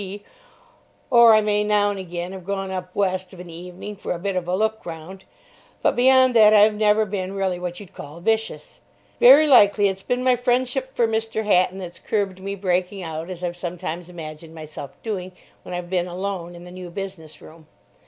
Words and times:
B.C.; 0.03 0.23
or 1.11 1.35
I 1.35 1.41
may 1.41 1.63
now 1.63 1.91
and 1.91 1.99
again 1.99 2.31
have 2.31 2.43
gone 2.43 2.71
up 2.71 2.89
West 2.95 3.33
of 3.33 3.39
an 3.39 3.51
evening 3.51 3.95
for 3.95 4.13
a 4.13 4.17
bit 4.17 4.35
of 4.35 4.47
a 4.47 4.55
look 4.55 4.83
round; 4.83 5.25
but 5.83 5.95
beyond 5.95 6.35
that 6.35 6.55
I've 6.55 6.73
never 6.73 7.05
been 7.05 7.33
really 7.35 7.59
what 7.59 7.79
you'd 7.79 7.93
call 7.93 8.19
vicious. 8.19 8.79
Very 9.19 9.45
likely 9.45 9.89
it's 9.89 10.01
been 10.01 10.23
my 10.23 10.35
friendship 10.35 10.95
for 10.95 11.07
Mr. 11.07 11.43
Hatton 11.45 11.77
that's 11.77 11.99
curbed 11.99 12.39
me 12.39 12.55
breaking 12.55 13.03
out 13.03 13.29
as 13.29 13.43
I've 13.43 13.55
sometimes 13.57 14.09
imagined 14.09 14.55
myself 14.55 14.99
doing 15.03 15.33
when 15.61 15.75
I've 15.75 15.91
been 15.91 16.07
alone 16.07 16.55
in 16.55 16.63
the 16.63 16.71
New 16.71 16.89
Business 16.89 17.39
Room. 17.39 17.67